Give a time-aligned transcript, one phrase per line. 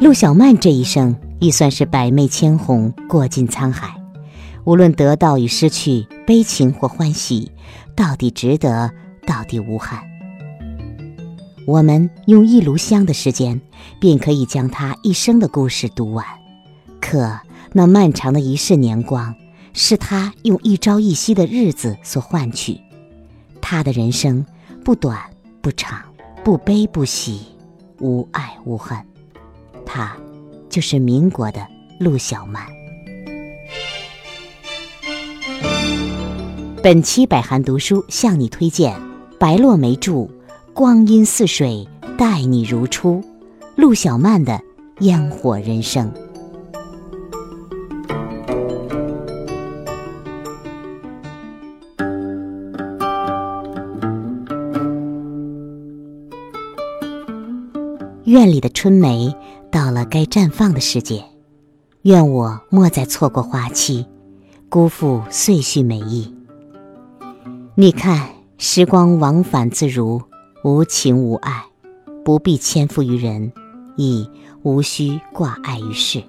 [0.00, 3.94] 陆小曼这一生亦算是百媚千红，过尽沧海。
[4.64, 7.52] 无论得到与失去，悲情或欢喜，
[7.94, 8.90] 到底值得，
[9.26, 10.02] 到底无憾。
[11.66, 13.60] 我们用一炉香的时间，
[14.00, 16.24] 便可以将她一生的故事读完。
[16.98, 17.38] 可
[17.74, 19.34] 那漫长的一世年光，
[19.74, 22.80] 是她用一朝一夕的日子所换取。
[23.60, 24.46] 她的人生
[24.82, 25.20] 不短
[25.60, 26.00] 不长，
[26.42, 27.42] 不悲不喜，
[27.98, 28.96] 无爱无恨。
[29.92, 30.16] 她，
[30.68, 31.66] 就是民国的
[31.98, 32.64] 陆小曼。
[36.80, 38.96] 本期百寒读书向你推荐
[39.36, 40.12] 白落梅著
[40.72, 43.16] 《光阴似水，待你如初》，
[43.74, 44.52] 陆小曼的
[45.00, 46.08] 《烟火人生》。
[58.30, 59.34] 院里的春梅
[59.72, 61.24] 到了该绽放的时节，
[62.02, 64.06] 愿我莫再错过花期，
[64.68, 66.32] 辜负岁序美意。
[67.74, 70.22] 你看，时光往返自如，
[70.62, 71.64] 无情无爱，
[72.24, 73.52] 不必牵附于人，
[73.96, 74.30] 亦
[74.62, 76.22] 无需挂碍于世。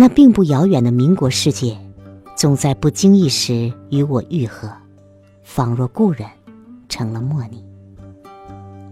[0.00, 1.76] 那并不遥远的民国世界，
[2.34, 4.72] 总在不经意时与我愈合，
[5.44, 6.26] 仿若故人，
[6.88, 7.62] 成了莫逆。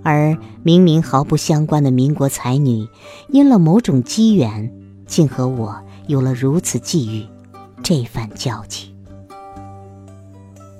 [0.02, 2.86] 而明明毫不相关的民国才女，
[3.30, 4.70] 因了某种机缘，
[5.06, 5.74] 竟和我
[6.08, 7.24] 有了如此际遇，
[7.82, 8.94] 这番交集。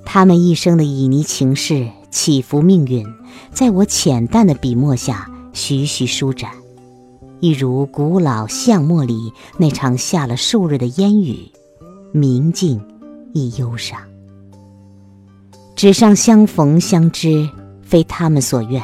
[0.05, 3.03] 他们一生的旖旎情事、起伏命运，
[3.51, 6.51] 在我浅淡的笔墨下徐徐舒展。
[7.41, 11.49] 一如古老巷陌里那场下了数日的烟雨，
[12.11, 12.81] 明净
[13.33, 13.97] 亦忧伤。
[15.75, 17.49] 纸上相逢相知，
[17.81, 18.83] 非他们所愿，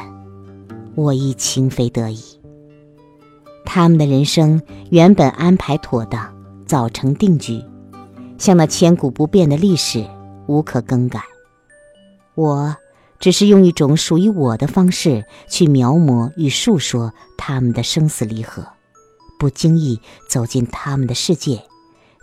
[0.94, 2.18] 我亦情非得已。
[3.66, 4.60] 他们的人生
[4.90, 6.26] 原本安排妥当，
[6.64, 7.62] 早成定局，
[8.38, 10.02] 像那千古不变的历史，
[10.46, 11.22] 无可更改。
[12.34, 12.74] 我。
[13.18, 17.10] 只是用一种属于我的方式去描摹与述说
[17.48, 18.66] 他们的生死离合，
[19.38, 21.62] 不经意走进他们的世界，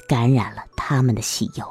[0.06, 1.66] 感染了他们的喜忧。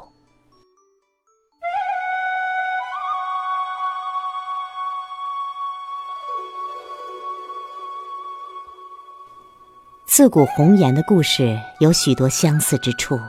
[10.07, 13.19] 自古红颜的故事有许多相似之处，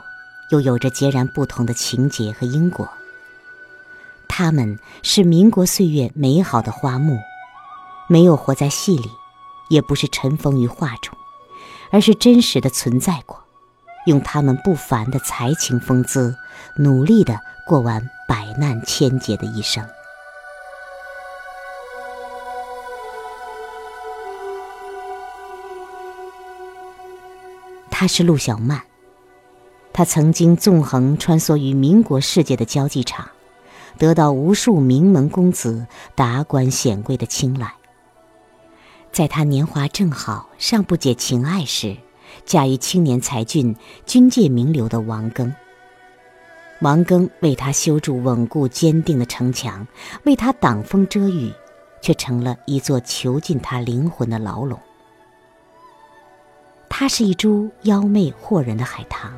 [0.51, 2.89] 又有着截然不同的情节和因果。
[4.27, 7.19] 他们是民国岁月美好的花木，
[8.09, 9.11] 没有活在戏里，
[9.69, 11.17] 也不是尘封于画中，
[11.91, 13.43] 而是真实的存在过，
[14.07, 16.37] 用他们不凡的才情风姿，
[16.77, 19.87] 努力的过完百难千劫的一生。
[27.91, 28.83] 她是陆小曼，
[29.93, 33.29] 她曾经纵横穿梭于民国世界的交际场。
[33.97, 35.87] 得到无数名门公子、
[36.17, 37.73] 达官显贵的青睐。
[39.15, 41.97] 在他年华正好、尚不解情爱时，
[42.45, 45.55] 嫁于青年才俊、军界名流的王庚。
[46.81, 49.87] 王庚为他修筑稳固坚定的城墙，
[50.25, 51.53] 为他挡风遮雨，
[52.03, 54.77] 却成了一座囚禁他灵魂的牢笼。
[56.89, 59.33] 他是一株妖媚惑人的海棠，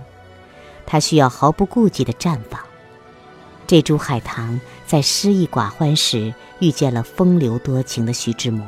[0.86, 2.58] 他需要毫不顾忌的绽放。
[3.66, 8.64] 这株海棠在失意寡欢时遇见了风流多情的徐志摩，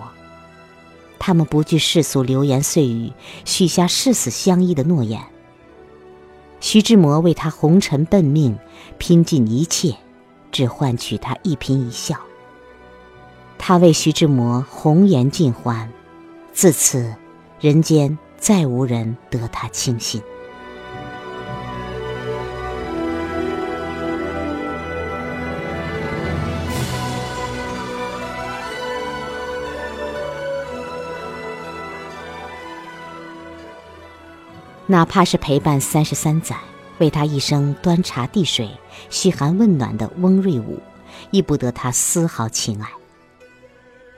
[1.18, 3.12] 他们不惧世俗流言碎语，
[3.44, 5.20] 许下誓死相依的诺言。
[6.60, 8.58] 徐志摩为他红尘奔命，
[8.98, 9.94] 拼尽一切，
[10.50, 12.16] 只换取他一颦一笑。
[13.58, 15.92] 他为徐志摩红颜尽欢，
[16.52, 17.14] 自此
[17.60, 20.22] 人间再无人得他倾心。
[34.90, 36.56] 哪怕是陪伴三十三载，
[36.96, 38.70] 为他一生端茶递水、
[39.10, 40.80] 嘘寒问暖的翁瑞武，
[41.30, 42.88] 亦不得他丝毫情爱。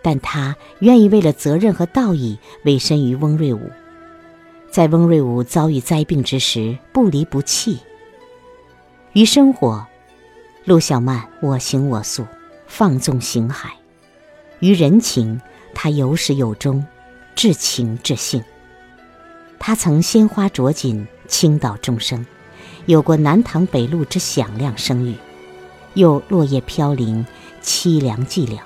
[0.01, 3.69] 但他愿意为了责任和道义，委身于翁瑞武，
[4.71, 7.81] 在翁瑞武遭遇灾病之时，不离不弃。
[9.13, 9.85] 于生活，
[10.65, 12.25] 陆小曼我行我素，
[12.69, 13.67] 放纵形骸；
[14.61, 15.41] 于人情，
[15.75, 16.87] 他有始有终，
[17.35, 18.41] 至情至性。
[19.61, 22.27] 他曾鲜花着锦倾倒众生，
[22.87, 25.15] 有过南唐北路之响亮声誉，
[25.95, 27.25] 又落叶飘零，
[27.63, 28.59] 凄凉寂寥。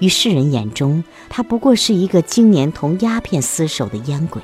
[0.00, 4.42] 于世人眼中，他不过是一个经年同鸦片厮守的烟鬼。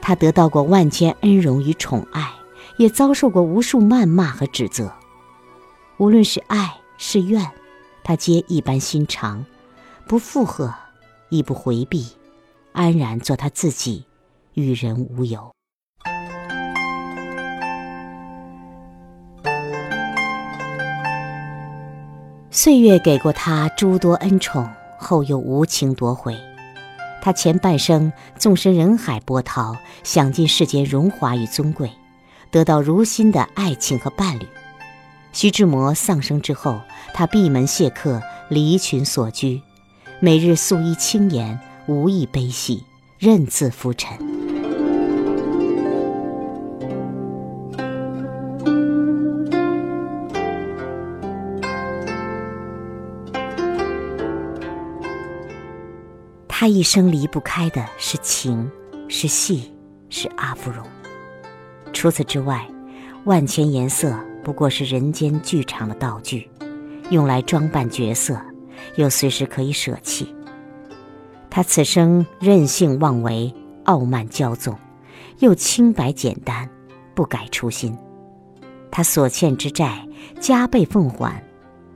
[0.00, 2.32] 他得到过万千恩荣与宠爱，
[2.78, 4.90] 也遭受过无数谩骂和指责。
[5.98, 7.46] 无论是爱是怨，
[8.02, 9.44] 他皆一般心肠，
[10.06, 10.74] 不附和，
[11.28, 12.06] 亦不回避，
[12.72, 14.06] 安然做他自己，
[14.58, 15.52] 与人无尤。
[22.50, 24.68] 岁月给过他诸多恩宠，
[24.98, 26.36] 后又无情夺回。
[27.22, 31.92] 他前半生纵身人海波涛，享尽世间荣华与尊贵，
[32.50, 34.46] 得到如新的爱情和伴侣。
[35.32, 36.80] 徐志摩丧生之后，
[37.14, 39.62] 他闭门谢客，离群所居，
[40.18, 42.82] 每日素衣轻言，无意悲喜，
[43.18, 44.37] 任自浮沉。
[56.60, 58.68] 他一生离不开的是情，
[59.06, 59.72] 是戏，
[60.10, 60.84] 是阿芙蓉。
[61.92, 62.68] 除此之外，
[63.26, 64.12] 万千颜色
[64.42, 66.50] 不过是人间剧场的道具，
[67.10, 68.36] 用来装扮角色，
[68.96, 70.34] 又随时可以舍弃。
[71.48, 74.76] 他此生任性妄为，傲慢骄纵，
[75.38, 76.68] 又清白简单，
[77.14, 77.96] 不改初心。
[78.90, 80.04] 他所欠之债
[80.40, 81.40] 加倍奉还，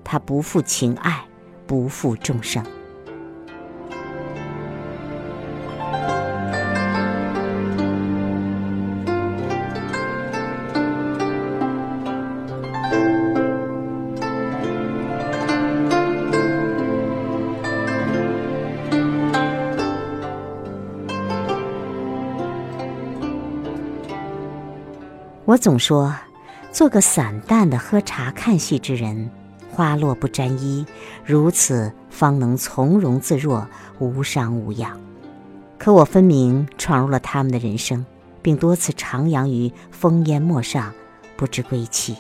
[0.05, 1.21] 他不负情爱，
[1.67, 2.65] 不负众生。
[25.45, 26.15] 我总说，
[26.71, 29.29] 做个散淡的喝茶看戏之人，
[29.73, 30.87] 花落不沾衣，
[31.25, 33.67] 如此方能从容自若，
[33.99, 34.97] 无伤无恙。
[35.79, 38.07] 可我分明闯入了他们的人生，
[38.41, 40.93] 并多次徜徉于烽烟陌上，
[41.37, 42.17] 不知归期，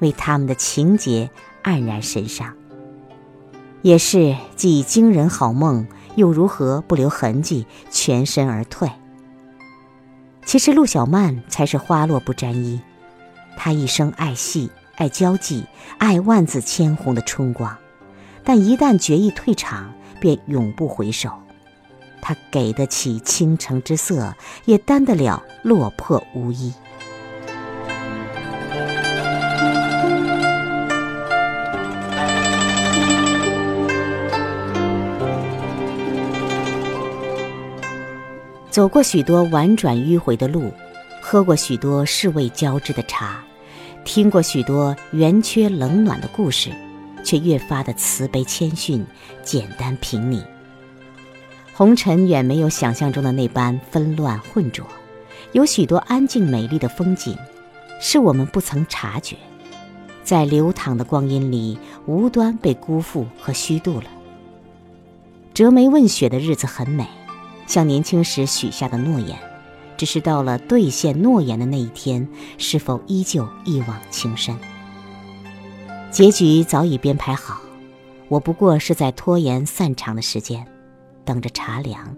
[0.00, 1.30] 为他们的情节
[1.62, 2.52] 黯然神伤。
[3.82, 8.90] 也是既惊人好梦，又如何不留痕迹，全身而退？
[10.48, 12.80] 其实陆小曼才是花落不沾衣，
[13.54, 15.62] 她一生爱戏、爱交际、
[15.98, 17.76] 爱万紫千红的春光，
[18.42, 21.30] 但一旦决意退场，便永不回首。
[22.22, 24.34] 她给得起倾城之色，
[24.64, 26.72] 也担得了落魄无依。
[38.78, 40.72] 走过许多婉转迂回的路，
[41.20, 43.42] 喝过许多世味交织的茶，
[44.04, 46.70] 听过许多圆缺冷暖的故事，
[47.24, 49.04] 却越发的慈悲谦逊、
[49.42, 50.44] 简单平俐。
[51.74, 54.86] 红尘远没有想象中的那般纷乱混浊，
[55.50, 57.36] 有许多安静美丽的风景，
[58.00, 59.34] 是我们不曾察觉，
[60.22, 61.76] 在流淌的光阴里
[62.06, 64.06] 无端被辜负和虚度了。
[65.52, 67.04] 折眉问雪的日子很美。
[67.68, 69.38] 像年轻时许下的诺言，
[69.98, 72.26] 只是到了兑现诺言的那一天，
[72.56, 74.56] 是否依旧一往情深？
[76.10, 77.60] 结局早已编排好，
[78.28, 80.66] 我不过是在拖延散场的时间，
[81.26, 82.16] 等着茶凉，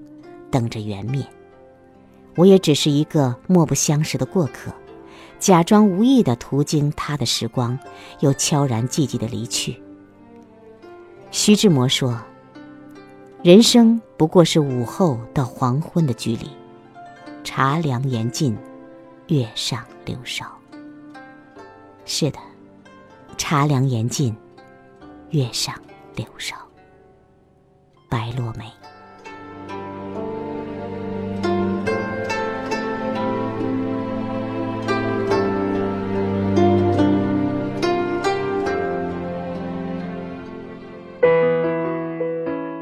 [0.52, 1.26] 等着缘灭。
[2.36, 4.72] 我也只是一个莫不相识的过客，
[5.40, 7.76] 假装无意的途经他的时光，
[8.20, 9.82] 又悄然寂寂的离去。
[11.32, 12.16] 徐志摩说。
[13.42, 16.50] 人生不过是午后到黄昏的距离，
[17.42, 18.54] 茶凉言尽，
[19.28, 20.44] 月上柳梢。
[22.04, 22.38] 是的，
[23.38, 24.36] 茶凉言尽，
[25.30, 25.74] 月上
[26.14, 26.54] 柳梢。
[28.10, 28.70] 白落梅。